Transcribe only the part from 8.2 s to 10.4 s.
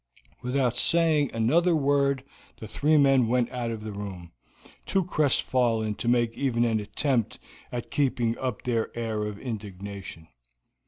up their air of indignation.